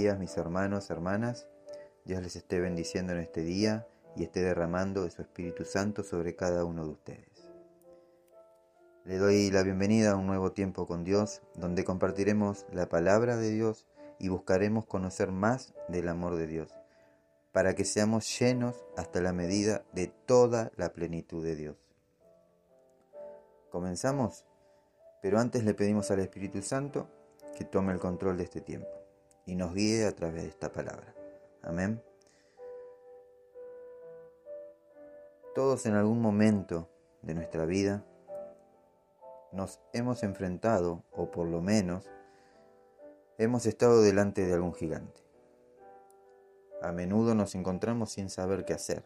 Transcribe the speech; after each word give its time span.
Días 0.00 0.18
mis 0.18 0.34
hermanos, 0.38 0.88
hermanas. 0.88 1.46
Dios 2.06 2.22
les 2.22 2.34
esté 2.34 2.58
bendiciendo 2.58 3.12
en 3.12 3.18
este 3.18 3.42
día 3.42 3.86
y 4.16 4.22
esté 4.22 4.40
derramando 4.40 5.04
de 5.04 5.10
su 5.10 5.20
Espíritu 5.20 5.66
Santo 5.66 6.04
sobre 6.04 6.34
cada 6.34 6.64
uno 6.64 6.86
de 6.86 6.90
ustedes. 6.90 7.50
Le 9.04 9.18
doy 9.18 9.50
la 9.50 9.62
bienvenida 9.62 10.12
a 10.12 10.16
un 10.16 10.26
nuevo 10.26 10.52
tiempo 10.52 10.86
con 10.86 11.04
Dios, 11.04 11.42
donde 11.54 11.84
compartiremos 11.84 12.64
la 12.72 12.88
palabra 12.88 13.36
de 13.36 13.50
Dios 13.50 13.86
y 14.18 14.30
buscaremos 14.30 14.86
conocer 14.86 15.32
más 15.32 15.74
del 15.88 16.08
amor 16.08 16.36
de 16.36 16.46
Dios, 16.46 16.72
para 17.52 17.74
que 17.74 17.84
seamos 17.84 18.38
llenos 18.38 18.82
hasta 18.96 19.20
la 19.20 19.34
medida 19.34 19.84
de 19.92 20.06
toda 20.06 20.72
la 20.76 20.94
plenitud 20.94 21.44
de 21.44 21.56
Dios. 21.56 21.76
¿Comenzamos? 23.70 24.46
Pero 25.20 25.38
antes 25.38 25.62
le 25.62 25.74
pedimos 25.74 26.10
al 26.10 26.20
Espíritu 26.20 26.62
Santo 26.62 27.06
que 27.58 27.66
tome 27.66 27.92
el 27.92 27.98
control 27.98 28.38
de 28.38 28.44
este 28.44 28.62
tiempo 28.62 29.00
y 29.46 29.54
nos 29.54 29.74
guíe 29.74 30.06
a 30.06 30.12
través 30.12 30.42
de 30.42 30.48
esta 30.48 30.72
palabra. 30.72 31.14
Amén. 31.62 32.02
Todos 35.54 35.84
en 35.86 35.94
algún 35.94 36.20
momento 36.20 36.88
de 37.22 37.34
nuestra 37.34 37.64
vida 37.66 38.04
nos 39.52 39.80
hemos 39.92 40.22
enfrentado, 40.22 41.02
o 41.10 41.30
por 41.30 41.48
lo 41.48 41.60
menos, 41.60 42.08
hemos 43.36 43.66
estado 43.66 44.00
delante 44.02 44.46
de 44.46 44.54
algún 44.54 44.74
gigante. 44.74 45.20
A 46.82 46.92
menudo 46.92 47.34
nos 47.34 47.54
encontramos 47.54 48.12
sin 48.12 48.30
saber 48.30 48.64
qué 48.64 48.74
hacer, 48.74 49.04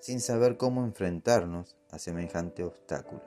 sin 0.00 0.20
saber 0.20 0.56
cómo 0.56 0.82
enfrentarnos 0.84 1.76
a 1.90 1.98
semejante 1.98 2.64
obstáculo. 2.64 3.22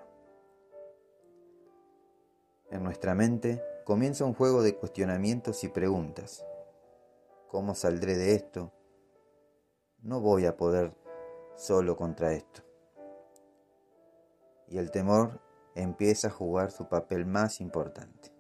En 2.72 2.83
nuestra 2.83 3.14
mente 3.14 3.61
comienza 3.83 4.25
un 4.25 4.33
juego 4.33 4.61
de 4.61 4.75
cuestionamientos 4.75 5.63
y 5.63 5.67
preguntas. 5.67 6.45
¿Cómo 7.49 7.75
saldré 7.75 8.15
de 8.15 8.35
esto? 8.35 8.71
No 10.01 10.21
voy 10.21 10.45
a 10.45 10.57
poder 10.57 10.95
solo 11.55 11.95
contra 11.97 12.33
esto. 12.33 12.61
Y 14.67 14.77
el 14.77 14.91
temor 14.91 15.41
empieza 15.75 16.27
a 16.27 16.31
jugar 16.31 16.71
su 16.71 16.87
papel 16.87 17.25
más 17.25 17.59
importante. 17.59 18.31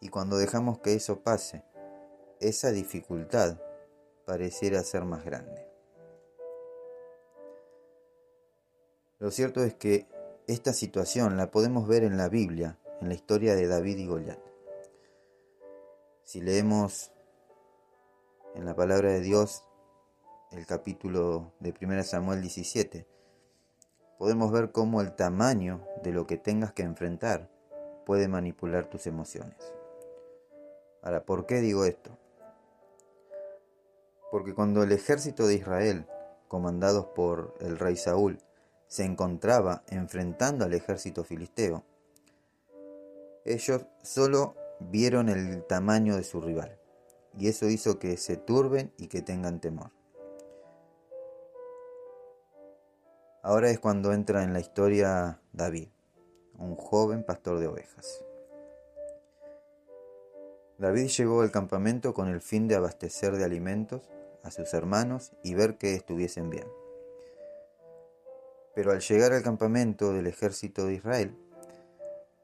Y 0.00 0.08
cuando 0.08 0.36
dejamos 0.36 0.78
que 0.78 0.94
eso 0.94 1.22
pase, 1.22 1.64
esa 2.40 2.70
dificultad 2.70 3.58
pareciera 4.24 4.82
ser 4.82 5.04
más 5.04 5.24
grande. 5.24 5.66
Lo 9.18 9.30
cierto 9.30 9.64
es 9.64 9.74
que 9.74 10.06
esta 10.46 10.72
situación 10.72 11.36
la 11.36 11.50
podemos 11.50 11.88
ver 11.88 12.04
en 12.04 12.16
la 12.16 12.28
Biblia 12.28 12.78
en 13.00 13.08
la 13.08 13.14
historia 13.14 13.54
de 13.54 13.66
David 13.66 13.98
y 13.98 14.06
Goliat. 14.06 14.38
Si 16.24 16.40
leemos 16.40 17.12
en 18.54 18.64
la 18.64 18.74
palabra 18.74 19.12
de 19.12 19.20
Dios 19.20 19.64
el 20.50 20.66
capítulo 20.66 21.52
de 21.60 21.74
1 21.80 22.02
Samuel 22.02 22.40
17, 22.42 23.06
podemos 24.18 24.50
ver 24.50 24.72
cómo 24.72 25.00
el 25.00 25.14
tamaño 25.14 25.86
de 26.02 26.12
lo 26.12 26.26
que 26.26 26.36
tengas 26.36 26.72
que 26.72 26.82
enfrentar 26.82 27.48
puede 28.04 28.28
manipular 28.28 28.90
tus 28.90 29.06
emociones. 29.06 29.56
Ahora, 31.02 31.24
¿por 31.24 31.46
qué 31.46 31.60
digo 31.60 31.84
esto? 31.84 32.18
Porque 34.30 34.54
cuando 34.54 34.82
el 34.82 34.92
ejército 34.92 35.46
de 35.46 35.54
Israel, 35.54 36.06
comandados 36.48 37.06
por 37.06 37.54
el 37.60 37.78
rey 37.78 37.96
Saúl, 37.96 38.38
se 38.88 39.04
encontraba 39.04 39.82
enfrentando 39.88 40.64
al 40.64 40.74
ejército 40.74 41.22
filisteo, 41.22 41.84
ellos 43.48 43.86
solo 44.02 44.54
vieron 44.80 45.28
el 45.28 45.64
tamaño 45.64 46.16
de 46.16 46.24
su 46.24 46.40
rival, 46.40 46.78
y 47.36 47.48
eso 47.48 47.68
hizo 47.68 47.98
que 47.98 48.16
se 48.16 48.36
turben 48.36 48.92
y 48.96 49.08
que 49.08 49.22
tengan 49.22 49.60
temor. 49.60 49.90
Ahora 53.42 53.70
es 53.70 53.78
cuando 53.78 54.12
entra 54.12 54.42
en 54.42 54.52
la 54.52 54.60
historia 54.60 55.40
David, 55.52 55.88
un 56.58 56.76
joven 56.76 57.24
pastor 57.24 57.58
de 57.58 57.68
ovejas. 57.68 58.24
David 60.76 61.08
llegó 61.08 61.40
al 61.40 61.50
campamento 61.50 62.14
con 62.14 62.28
el 62.28 62.40
fin 62.40 62.68
de 62.68 62.76
abastecer 62.76 63.36
de 63.36 63.44
alimentos 63.44 64.02
a 64.44 64.50
sus 64.50 64.74
hermanos 64.74 65.32
y 65.42 65.54
ver 65.54 65.76
que 65.76 65.94
estuviesen 65.94 66.50
bien. 66.50 66.68
Pero 68.74 68.92
al 68.92 69.00
llegar 69.00 69.32
al 69.32 69.42
campamento 69.42 70.12
del 70.12 70.28
ejército 70.28 70.86
de 70.86 70.94
Israel, 70.94 71.36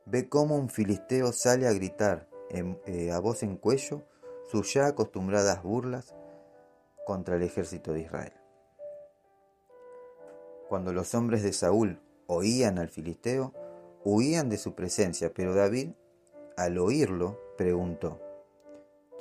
ve 0.06 0.28
cómo 0.28 0.56
un 0.56 0.68
filisteo 0.68 1.32
sale 1.32 1.66
a 1.66 1.72
gritar 1.72 2.28
eh, 2.50 3.10
a 3.10 3.18
voz 3.18 3.42
en 3.42 3.56
cuello 3.56 4.02
sus 4.50 4.72
ya 4.74 4.86
acostumbradas 4.86 5.62
burlas 5.62 6.14
contra 7.06 7.36
el 7.36 7.42
ejército 7.42 7.92
de 7.92 8.00
Israel. 8.00 8.32
Cuando 10.68 10.92
los 10.92 11.14
hombres 11.14 11.42
de 11.42 11.52
Saúl 11.52 12.00
oían 12.26 12.78
al 12.78 12.88
filisteo, 12.88 13.52
huían 14.04 14.48
de 14.48 14.58
su 14.58 14.74
presencia, 14.74 15.32
pero 15.32 15.54
David, 15.54 15.90
al 16.56 16.78
oírlo, 16.78 17.38
preguntó, 17.56 18.20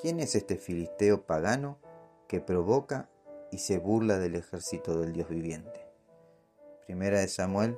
¿quién 0.01 0.19
es 0.19 0.35
este 0.35 0.57
filisteo 0.57 1.25
pagano 1.25 1.77
que 2.27 2.39
provoca 2.39 3.09
y 3.51 3.59
se 3.59 3.77
burla 3.77 4.19
del 4.19 4.35
ejército 4.35 4.99
del 4.99 5.13
Dios 5.13 5.29
viviente? 5.29 5.87
Primera 6.85 7.19
de 7.19 7.27
Samuel 7.27 7.77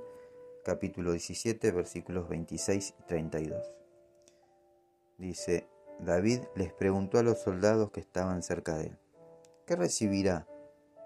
capítulo 0.65 1.11
17, 1.11 1.71
versículos 1.71 2.27
26 2.27 2.95
y 2.99 3.03
32. 3.03 3.75
Dice, 5.19 5.69
David 5.99 6.39
les 6.55 6.73
preguntó 6.73 7.19
a 7.19 7.23
los 7.23 7.39
soldados 7.39 7.91
que 7.91 7.99
estaban 7.99 8.41
cerca 8.41 8.75
de 8.75 8.87
él, 8.87 8.97
¿qué 9.67 9.75
recibirá 9.75 10.47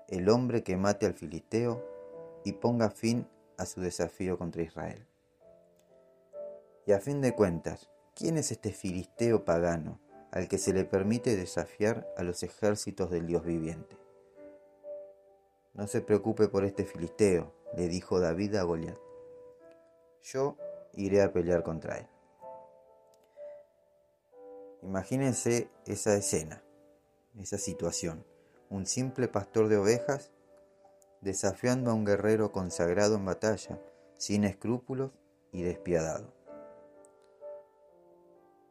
el 0.07 0.29
hombre 0.29 0.63
que 0.63 0.77
mate 0.77 1.05
al 1.05 1.13
filisteo 1.13 1.85
y 2.45 2.53
ponga 2.53 2.89
fin 2.89 3.27
a 3.57 3.65
su 3.65 3.81
desafío 3.81 4.37
contra 4.37 4.63
Israel? 4.63 5.05
Y 6.85 6.93
a 6.93 6.99
fin 6.99 7.19
de 7.19 7.35
cuentas, 7.35 7.89
¿quién 8.15 8.37
es 8.37 8.53
este 8.53 8.71
filisteo 8.71 9.43
pagano 9.43 9.99
al 10.31 10.47
que 10.47 10.57
se 10.57 10.71
le 10.71 10.85
permite 10.85 11.35
desafiar 11.35 12.07
a 12.15 12.23
los 12.23 12.43
ejércitos 12.43 13.11
del 13.11 13.27
Dios 13.27 13.43
viviente? 13.43 13.97
No 15.73 15.85
se 15.85 15.99
preocupe 15.99 16.47
por 16.47 16.63
este 16.63 16.85
filisteo, 16.85 17.53
le 17.75 17.89
dijo 17.89 18.21
David 18.21 18.55
a 18.55 18.63
Goliat 18.63 19.08
yo 20.23 20.57
iré 20.93 21.21
a 21.21 21.31
pelear 21.31 21.63
contra 21.63 21.97
él. 21.97 22.07
Imagínense 24.81 25.69
esa 25.85 26.15
escena, 26.15 26.63
esa 27.37 27.57
situación. 27.57 28.25
Un 28.69 28.85
simple 28.85 29.27
pastor 29.27 29.67
de 29.67 29.77
ovejas 29.77 30.31
desafiando 31.21 31.91
a 31.91 31.93
un 31.93 32.05
guerrero 32.05 32.51
consagrado 32.51 33.15
en 33.15 33.25
batalla, 33.25 33.79
sin 34.17 34.43
escrúpulos 34.43 35.11
y 35.51 35.63
despiadado. 35.63 36.33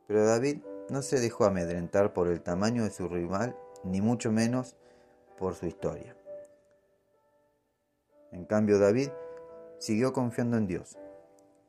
Pero 0.06 0.25
David 0.25 0.62
no 0.88 1.03
se 1.03 1.20
dejó 1.20 1.44
amedrentar 1.44 2.15
por 2.15 2.28
el 2.28 2.41
tamaño 2.41 2.84
de 2.84 2.91
su 2.91 3.09
rival, 3.09 3.56
ni 3.84 4.00
mucho 4.00 4.32
menos 4.32 4.76
por 5.36 5.54
su 5.54 5.66
historia. 5.66 6.16
En 8.32 8.47
cambio, 8.47 8.78
David 8.78 9.10
siguió 9.78 10.12
confiando 10.12 10.56
en 10.56 10.66
Dios 10.66 10.97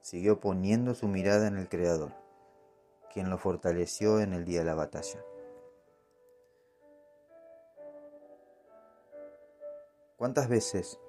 siguió 0.02 0.40
poniendo 0.40 0.96
su 0.96 1.08
mirada 1.08 1.48
en 1.48 1.58
el 1.58 1.70
Creador, 1.70 2.12
quien 3.14 3.30
lo 3.30 3.38
fortaleció 3.38 4.20
en 4.20 4.34
el 4.34 4.46
día 4.46 4.60
de 4.60 4.66
la 4.66 4.76
batalla. 4.76 5.24
¿Cuántas 10.18 10.50
veces 10.50 11.00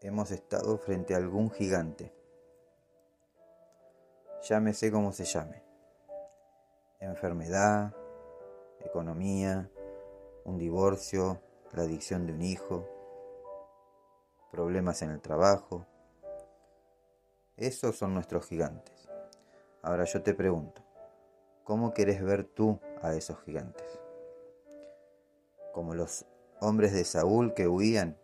hemos 0.00 0.30
estado 0.30 0.78
frente 0.78 1.14
a 1.14 1.18
algún 1.18 1.50
gigante? 1.50 2.14
Llámese 4.42 4.90
como 4.90 5.12
se 5.12 5.24
llame. 5.24 5.62
Enfermedad, 6.98 7.94
economía, 8.80 9.70
un 10.44 10.58
divorcio, 10.58 11.40
la 11.72 11.82
adicción 11.82 12.26
de 12.26 12.32
un 12.32 12.42
hijo, 12.42 12.88
problemas 14.50 15.02
en 15.02 15.10
el 15.10 15.20
trabajo, 15.20 15.86
esos 17.66 17.96
son 17.96 18.12
nuestros 18.14 18.46
gigantes. 18.46 19.08
Ahora 19.82 20.04
yo 20.04 20.22
te 20.22 20.34
pregunto, 20.34 20.82
¿cómo 21.62 21.92
quieres 21.92 22.22
ver 22.22 22.44
tú 22.44 22.80
a 23.02 23.14
esos 23.14 23.40
gigantes? 23.42 23.86
¿Como 25.72 25.94
los 25.94 26.26
hombres 26.60 26.92
de 26.92 27.04
Saúl 27.04 27.54
que 27.54 27.68
huían 27.68 28.18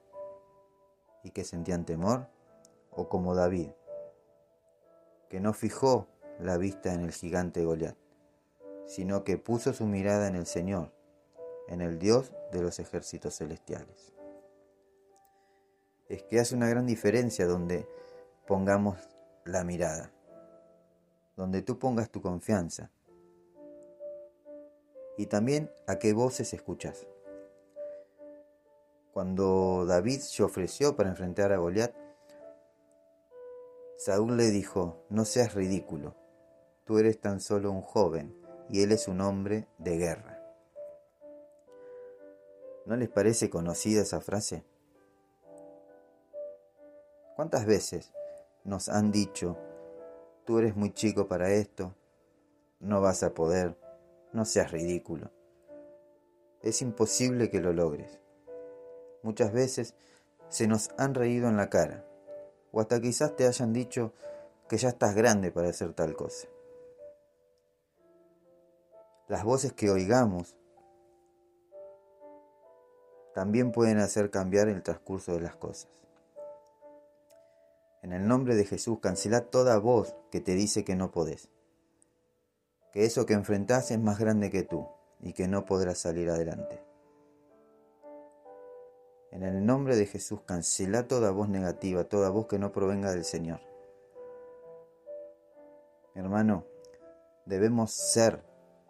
y 1.22 1.30
que 1.30 1.44
sentían 1.44 1.84
temor? 1.84 2.26
¿O 2.90 3.08
como 3.08 3.36
David, 3.36 3.70
que 5.28 5.38
no 5.38 5.52
fijó 5.52 6.08
la 6.40 6.56
vista 6.58 6.92
en 6.92 7.04
el 7.04 7.12
gigante 7.12 7.64
Goliat, 7.64 7.96
sino 8.86 9.22
que 9.22 9.38
puso 9.38 9.72
su 9.72 9.86
mirada 9.86 10.26
en 10.26 10.34
el 10.34 10.46
Señor, 10.46 10.92
en 11.68 11.80
el 11.80 12.00
Dios 12.00 12.32
de 12.50 12.60
los 12.60 12.80
ejércitos 12.80 13.36
celestiales? 13.36 14.12
Es 16.08 16.24
que 16.24 16.40
hace 16.40 16.56
una 16.56 16.68
gran 16.68 16.86
diferencia 16.86 17.46
donde 17.46 17.86
pongamos 18.46 19.17
la 19.48 19.64
mirada, 19.64 20.12
donde 21.36 21.62
tú 21.62 21.78
pongas 21.78 22.10
tu 22.10 22.20
confianza. 22.20 22.90
y 25.18 25.26
también 25.26 25.68
a 25.88 25.98
qué 25.98 26.12
voces 26.12 26.54
escuchas. 26.54 27.08
Cuando 29.12 29.84
David 29.84 30.20
se 30.20 30.44
ofreció 30.44 30.94
para 30.94 31.08
enfrentar 31.08 31.50
a 31.50 31.56
Goliat, 31.56 31.92
Saúl 33.96 34.36
le 34.36 34.50
dijo, 34.50 35.04
no 35.10 35.24
seas 35.24 35.54
ridículo, 35.54 36.14
tú 36.84 36.98
eres 36.98 37.20
tan 37.20 37.40
solo 37.40 37.72
un 37.72 37.82
joven 37.82 38.32
y 38.70 38.82
él 38.82 38.92
es 38.92 39.08
un 39.08 39.20
hombre 39.20 39.66
de 39.78 39.96
guerra. 39.96 40.40
¿No 42.86 42.94
les 42.94 43.08
parece 43.08 43.50
conocida 43.50 44.02
esa 44.02 44.20
frase? 44.20 44.62
¿Cuántas 47.34 47.66
veces 47.66 48.12
nos 48.64 48.88
han 48.88 49.12
dicho, 49.12 49.56
tú 50.44 50.58
eres 50.58 50.76
muy 50.76 50.92
chico 50.92 51.28
para 51.28 51.50
esto, 51.50 51.94
no 52.80 53.00
vas 53.00 53.22
a 53.22 53.34
poder, 53.34 53.76
no 54.32 54.44
seas 54.44 54.70
ridículo? 54.70 55.30
Es 56.62 56.82
imposible 56.82 57.50
que 57.50 57.60
lo 57.60 57.72
logres. 57.72 58.20
Muchas 59.22 59.52
veces 59.52 59.94
se 60.48 60.66
nos 60.66 60.90
han 60.96 61.14
reído 61.14 61.48
en 61.48 61.56
la 61.56 61.70
cara, 61.70 62.04
o 62.72 62.80
hasta 62.80 63.00
quizás 63.00 63.36
te 63.36 63.46
hayan 63.46 63.72
dicho 63.72 64.12
que 64.68 64.76
ya 64.76 64.88
estás 64.88 65.14
grande 65.14 65.50
para 65.50 65.68
hacer 65.68 65.92
tal 65.92 66.14
cosa. 66.14 66.48
Las 69.28 69.44
voces 69.44 69.72
que 69.72 69.90
oigamos 69.90 70.56
también 73.34 73.72
pueden 73.72 73.98
hacer 73.98 74.30
cambiar 74.30 74.68
el 74.68 74.82
transcurso 74.82 75.32
de 75.32 75.40
las 75.40 75.56
cosas. 75.56 75.90
En 78.08 78.14
el 78.14 78.26
nombre 78.26 78.56
de 78.56 78.64
Jesús, 78.64 79.00
cancela 79.00 79.50
toda 79.50 79.76
voz 79.76 80.16
que 80.30 80.40
te 80.40 80.54
dice 80.54 80.82
que 80.82 80.96
no 80.96 81.10
podés, 81.10 81.50
que 82.90 83.04
eso 83.04 83.26
que 83.26 83.34
enfrentás 83.34 83.90
es 83.90 84.00
más 84.00 84.18
grande 84.18 84.50
que 84.50 84.62
tú 84.62 84.88
y 85.20 85.34
que 85.34 85.46
no 85.46 85.66
podrás 85.66 85.98
salir 85.98 86.30
adelante. 86.30 86.82
En 89.30 89.42
el 89.42 89.66
nombre 89.66 89.94
de 89.94 90.06
Jesús, 90.06 90.40
cancela 90.46 91.06
toda 91.06 91.32
voz 91.32 91.50
negativa, 91.50 92.04
toda 92.04 92.30
voz 92.30 92.46
que 92.46 92.58
no 92.58 92.72
provenga 92.72 93.10
del 93.10 93.26
Señor. 93.26 93.60
hermano, 96.14 96.64
debemos 97.44 97.92
ser 97.92 98.42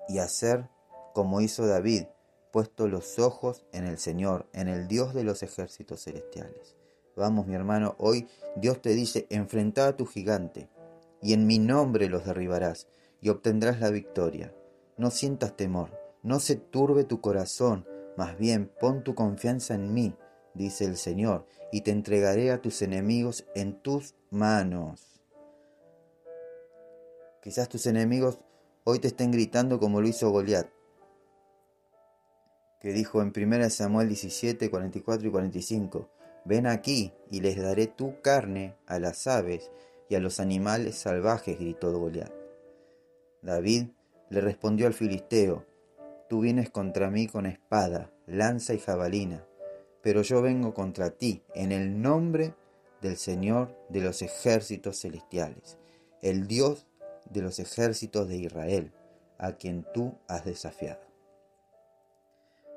y 0.09 0.20
hacer 0.20 0.69
como 1.12 1.41
hizo 1.41 1.67
David, 1.67 2.05
puesto 2.53 2.87
los 2.87 3.19
ojos 3.19 3.67
en 3.73 3.85
el 3.85 3.99
Señor, 3.99 4.47
en 4.53 4.69
el 4.69 4.87
Dios 4.87 5.12
de 5.12 5.25
los 5.25 5.43
ejércitos 5.43 6.05
celestiales. 6.05 6.77
Vamos, 7.19 7.49
mi 7.49 7.56
hermano, 7.56 7.97
hoy 7.99 8.29
Dios 8.55 8.81
te 8.81 8.91
dice, 8.91 9.26
enfrenta 9.29 9.88
a 9.88 9.97
tu 9.97 10.06
gigante, 10.06 10.69
y 11.20 11.32
en 11.32 11.49
mi 11.49 11.59
nombre 11.59 12.09
los 12.09 12.25
derribarás, 12.25 12.87
y 13.20 13.29
obtendrás 13.29 13.81
la 13.81 13.91
victoria. 13.91 14.55
No 14.97 15.11
sientas 15.11 15.56
temor, 15.56 15.91
no 16.23 16.38
se 16.38 16.55
turbe 16.55 17.03
tu 17.03 17.20
corazón, 17.20 17.85
más 18.17 18.38
bien 18.38 18.70
pon 18.79 19.03
tu 19.03 19.17
confianza 19.17 19.75
en 19.75 19.93
mí, 19.93 20.15
dice 20.55 20.85
el 20.85 20.97
Señor, 20.97 21.44
y 21.73 21.81
te 21.81 21.91
entregaré 21.91 22.53
a 22.53 22.62
tus 22.62 22.82
enemigos 22.82 23.44
en 23.56 23.82
tus 23.82 24.15
manos. 24.31 25.20
Quizás 27.43 27.69
tus 27.69 27.87
enemigos 27.87 28.38
hoy 28.85 29.00
te 29.00 29.09
estén 29.09 29.32
gritando 29.32 29.81
como 29.81 30.00
lo 30.00 30.06
hizo 30.06 30.31
Goliat, 30.31 30.69
que 32.81 32.93
dijo 32.93 33.20
en 33.23 33.32
1 33.37 33.70
Samuel 33.70 34.06
17, 34.06 34.70
44 34.70 35.26
y 35.26 35.31
45, 35.32 36.18
Ven 36.48 36.66
aquí 36.66 37.12
y 37.30 37.40
les 37.40 37.58
daré 37.60 37.88
tu 37.88 38.22
carne 38.22 38.74
a 38.86 38.98
las 38.98 39.26
aves 39.26 39.70
y 40.08 40.14
a 40.14 40.18
los 40.18 40.40
animales 40.40 40.96
salvajes, 40.96 41.58
gritó 41.58 41.92
Goliat. 41.92 42.32
David 43.42 43.88
le 44.30 44.40
respondió 44.40 44.86
al 44.86 44.94
filisteo, 44.94 45.66
Tú 46.26 46.40
vienes 46.40 46.70
contra 46.70 47.10
mí 47.10 47.26
con 47.26 47.44
espada, 47.44 48.10
lanza 48.26 48.72
y 48.72 48.78
jabalina, 48.78 49.44
pero 50.00 50.22
yo 50.22 50.40
vengo 50.40 50.72
contra 50.72 51.10
ti 51.10 51.42
en 51.54 51.70
el 51.70 52.00
nombre 52.00 52.54
del 53.02 53.18
Señor 53.18 53.76
de 53.90 54.00
los 54.00 54.22
ejércitos 54.22 54.98
celestiales, 54.98 55.76
el 56.22 56.46
Dios 56.46 56.86
de 57.28 57.42
los 57.42 57.58
ejércitos 57.58 58.26
de 58.26 58.36
Israel, 58.36 58.92
a 59.36 59.52
quien 59.52 59.84
tú 59.92 60.14
has 60.28 60.46
desafiado. 60.46 61.02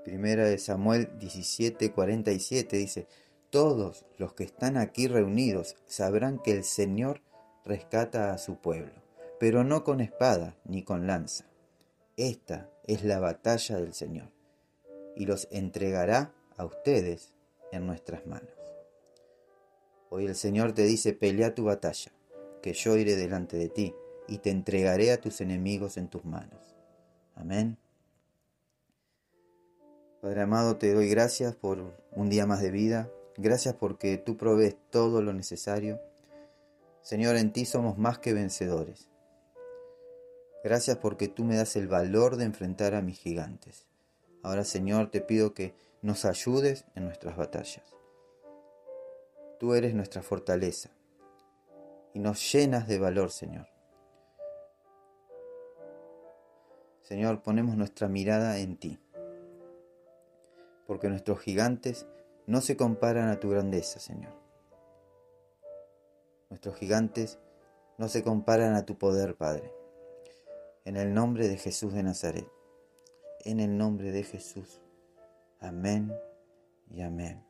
Primera 0.03 0.43
de 0.43 0.57
Samuel 0.57 1.17
17:47 1.19 2.77
dice, 2.77 3.07
todos 3.51 4.05
los 4.17 4.33
que 4.33 4.45
están 4.45 4.77
aquí 4.77 5.07
reunidos 5.07 5.75
sabrán 5.85 6.39
que 6.39 6.53
el 6.53 6.63
Señor 6.63 7.21
rescata 7.65 8.33
a 8.33 8.37
su 8.37 8.55
pueblo, 8.55 8.93
pero 9.39 9.63
no 9.63 9.83
con 9.83 9.99
espada 9.99 10.55
ni 10.63 10.83
con 10.83 11.05
lanza. 11.05 11.45
Esta 12.15 12.69
es 12.87 13.03
la 13.03 13.19
batalla 13.19 13.77
del 13.77 13.93
Señor, 13.93 14.31
y 15.15 15.25
los 15.25 15.47
entregará 15.51 16.33
a 16.57 16.65
ustedes 16.65 17.33
en 17.71 17.85
nuestras 17.85 18.25
manos. 18.25 18.49
Hoy 20.09 20.25
el 20.25 20.35
Señor 20.35 20.73
te 20.73 20.83
dice, 20.83 21.13
pelea 21.13 21.53
tu 21.53 21.65
batalla, 21.65 22.11
que 22.61 22.73
yo 22.73 22.97
iré 22.97 23.15
delante 23.15 23.57
de 23.57 23.69
ti, 23.69 23.93
y 24.27 24.37
te 24.37 24.49
entregaré 24.49 25.11
a 25.11 25.19
tus 25.19 25.41
enemigos 25.41 25.97
en 25.97 26.07
tus 26.07 26.23
manos. 26.23 26.75
Amén. 27.35 27.77
Padre 30.21 30.41
amado, 30.41 30.77
te 30.77 30.93
doy 30.93 31.09
gracias 31.09 31.55
por 31.55 31.97
un 32.11 32.29
día 32.29 32.45
más 32.45 32.61
de 32.61 32.71
vida, 32.71 33.09
Gracias 33.37 33.75
porque 33.75 34.17
tú 34.17 34.37
provees 34.37 34.75
todo 34.89 35.21
lo 35.21 35.33
necesario. 35.33 35.99
Señor, 37.01 37.35
en 37.37 37.53
ti 37.53 37.65
somos 37.65 37.97
más 37.97 38.19
que 38.19 38.33
vencedores. 38.33 39.09
Gracias 40.63 40.97
porque 40.97 41.27
tú 41.27 41.43
me 41.43 41.55
das 41.55 41.75
el 41.75 41.87
valor 41.87 42.35
de 42.35 42.45
enfrentar 42.45 42.93
a 42.93 43.01
mis 43.01 43.17
gigantes. 43.17 43.87
Ahora, 44.43 44.63
Señor, 44.63 45.09
te 45.09 45.21
pido 45.21 45.53
que 45.53 45.73
nos 46.01 46.25
ayudes 46.25 46.85
en 46.95 47.05
nuestras 47.05 47.35
batallas. 47.37 47.95
Tú 49.59 49.73
eres 49.73 49.93
nuestra 49.93 50.21
fortaleza 50.21 50.89
y 52.13 52.19
nos 52.19 52.51
llenas 52.51 52.87
de 52.87 52.99
valor, 52.99 53.31
Señor. 53.31 53.67
Señor, 57.01 57.41
ponemos 57.41 57.75
nuestra 57.75 58.07
mirada 58.07 58.59
en 58.59 58.77
ti, 58.77 58.99
porque 60.87 61.09
nuestros 61.09 61.39
gigantes 61.39 62.07
no 62.47 62.61
se 62.61 62.75
comparan 62.75 63.29
a 63.29 63.39
tu 63.39 63.49
grandeza, 63.49 63.99
Señor. 63.99 64.33
Nuestros 66.49 66.75
gigantes 66.75 67.39
no 67.97 68.09
se 68.09 68.23
comparan 68.23 68.75
a 68.75 68.85
tu 68.85 68.97
poder, 68.97 69.35
Padre. 69.35 69.73
En 70.83 70.97
el 70.97 71.13
nombre 71.13 71.47
de 71.47 71.57
Jesús 71.57 71.93
de 71.93 72.03
Nazaret. 72.03 72.47
En 73.45 73.59
el 73.59 73.77
nombre 73.77 74.11
de 74.11 74.23
Jesús. 74.23 74.81
Amén 75.59 76.13
y 76.89 77.01
amén. 77.01 77.45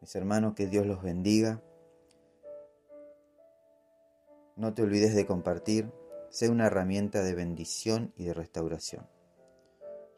Mis 0.00 0.16
hermanos, 0.16 0.54
que 0.54 0.66
Dios 0.66 0.86
los 0.86 1.02
bendiga. 1.02 1.62
No 4.56 4.74
te 4.74 4.82
olvides 4.82 5.14
de 5.14 5.26
compartir. 5.26 5.92
Sé 6.30 6.48
una 6.48 6.66
herramienta 6.66 7.22
de 7.22 7.34
bendición 7.34 8.12
y 8.16 8.24
de 8.24 8.34
restauración. 8.34 9.13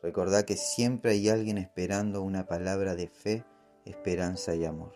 Recordá 0.07 0.47
que 0.47 0.57
siempre 0.57 1.11
hay 1.11 1.29
alguien 1.29 1.59
esperando 1.59 2.23
una 2.23 2.47
palabra 2.47 2.95
de 2.95 3.09
fe, 3.09 3.45
esperanza 3.85 4.55
y 4.55 4.65
amor. 4.65 4.93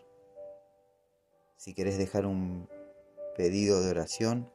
Si 1.57 1.75
querés 1.75 1.99
dejar 1.99 2.27
un 2.27 2.69
pedido 3.37 3.83
de 3.83 3.91
oración, 3.91 4.49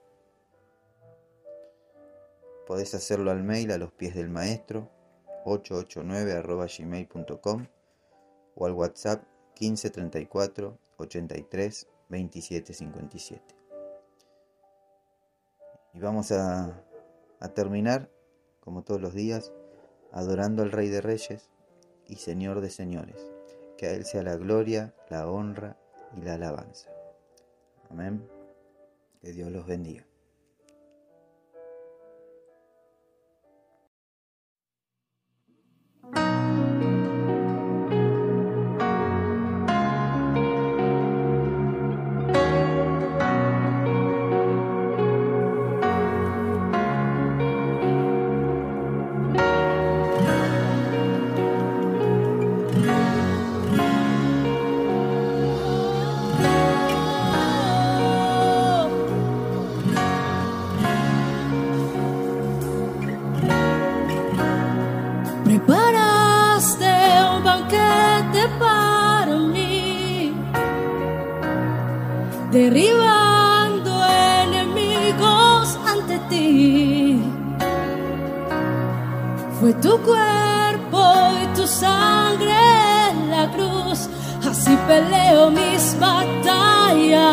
podés 2.66 2.96
hacerlo 2.96 3.32
al 3.32 3.44
mail 3.44 3.70
a 3.74 3.78
los 3.78 3.92
pies 3.92 4.16
del 4.16 4.30
maestro 4.30 4.90
889 5.44 6.32
o 8.56 8.66
al 8.66 8.72
WhatsApp 8.72 9.26
1534 9.60 10.80
83 10.96 11.88
27 12.08 12.74
57. 12.74 13.56
Y 15.96 16.00
vamos 16.00 16.32
a 16.32 16.82
terminar, 17.54 18.10
como 18.62 18.84
todos 18.84 19.02
los 19.02 19.14
días, 19.14 19.52
adorando 20.16 20.64
al 20.64 20.72
Rey 20.72 20.88
de 20.88 21.02
Reyes 21.02 21.52
y 22.08 22.16
Señor 22.16 22.62
de 22.62 22.70
Señores. 22.70 23.32
Que 23.78 23.88
a 23.88 23.92
Él 23.92 24.06
sea 24.06 24.24
la 24.24 24.38
gloria, 24.38 24.96
la 25.10 25.30
honra 25.30 25.78
y 26.18 26.22
la 26.22 26.36
alabanza. 26.36 26.90
Amén. 27.90 28.26
Que 29.22 29.34
Dios 29.34 29.52
los 29.52 29.68
bendiga. 29.68 30.05
peleo 84.88 85.50
mis 85.52 85.98
batallas. 86.00 87.26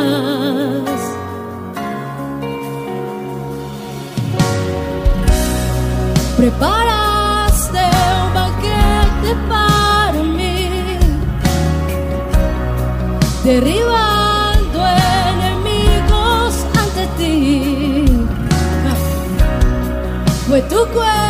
Preparaste 6.37 7.83
un 8.25 8.35
banquete 8.35 9.31
para 9.49 10.21
mí, 10.39 10.99
derribando 13.45 14.79
enemigos 15.37 16.55
ante 16.81 17.05
ti. 17.19 18.07
Fue 20.49 20.61
tu 20.63 20.81
cuerpo. 20.93 21.22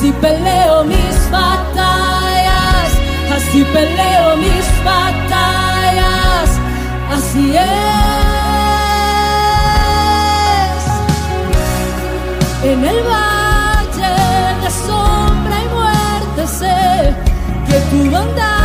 Así 0.00 0.12
peleo 0.12 0.82
mis 0.84 1.30
batallas, 1.30 2.90
así 3.36 3.62
peleo 3.64 4.36
mis 4.38 4.66
batallas, 4.82 6.48
así 7.12 7.54
es. 7.54 7.66
En 12.64 12.82
el 12.82 13.02
valle 13.02 14.16
de 14.62 14.70
sombra 14.86 15.56
y 15.64 15.68
muerte 15.68 16.46
sé 16.46 17.14
que 17.68 17.78
tu 17.90 18.10
bondad 18.10 18.59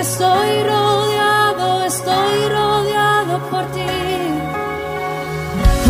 que 0.00 0.06
estoy 0.06 0.62
rodeado, 0.62 1.84
estoy 1.84 2.48
rodeado 2.48 3.38
por 3.50 3.64
ti. 3.74 3.86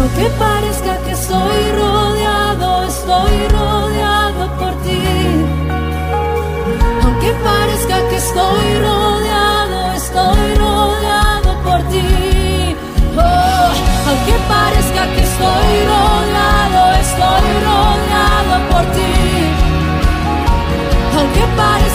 Aunque 0.00 0.26
parezca 0.36 0.98
que 1.04 1.12
estoy 1.12 1.62
rodeado, 1.78 2.88
estoy 2.88 3.36
rodeado 3.56 4.42
por 4.58 4.72
ti. 4.82 5.02
Aunque 7.04 7.30
parezca 7.48 7.96
que 8.08 8.16
estoy 8.16 8.68
rodeado, 8.88 9.92
estoy 10.02 10.54
rodeado 10.64 11.50
por 11.66 11.80
ti. 11.92 12.08
Oh, 13.16 13.70
aunque 14.08 14.34
parezca 14.54 15.02
que 15.14 15.22
estoy 15.30 15.72
rodeado, 15.92 16.80
estoy 17.06 17.46
rodeado 17.68 18.54
por 18.72 18.84
ti. 18.96 19.12
Aunque 21.16 21.44
parezca 21.56 21.89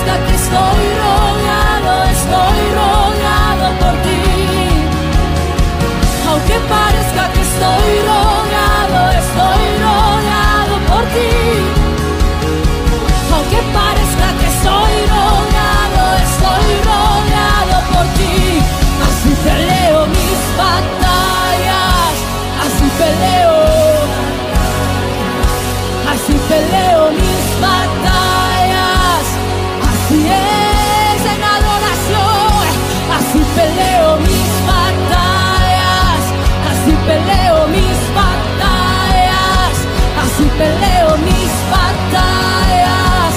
peleo 40.57 41.17
mis 41.17 41.51
batallas 41.69 43.33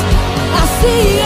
así. 0.63 1.18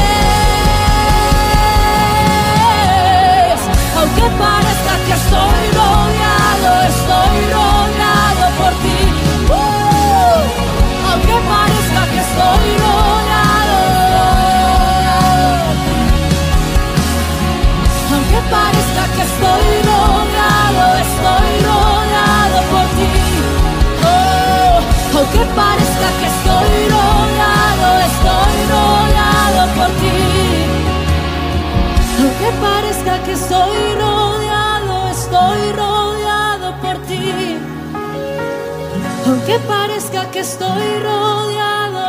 Aunque 39.52 39.68
parezca 39.68 40.30
que 40.30 40.38
estoy 40.40 40.99
rodeado, 41.02 42.06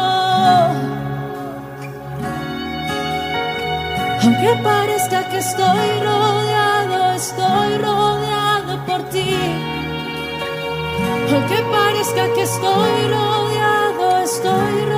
aunque 4.23 4.61
parezca 4.63 5.29
que 5.29 5.37
estoy 5.39 5.89
rodeado, 6.03 7.13
estoy 7.13 7.77
rodeado 7.79 8.85
por 8.85 9.09
ti. 9.09 9.35
Aunque 11.33 11.57
parezca 11.71 12.33
que 12.33 12.43
estoy 12.43 13.07
rodeado, 13.09 14.23
estoy 14.23 14.75
rodeado 14.85 14.92